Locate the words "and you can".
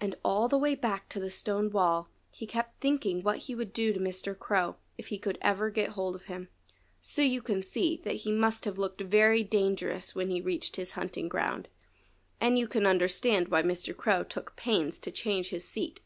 12.40-12.86